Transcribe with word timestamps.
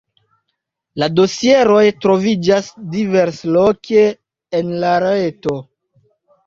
La 1.01 1.09
dosieroj 1.19 1.83
troviĝas 2.07 2.73
diversloke 2.97 4.09
en 4.63 4.77
la 4.87 4.97
reto. 5.09 5.59